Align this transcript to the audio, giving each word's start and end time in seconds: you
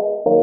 you 0.00 0.39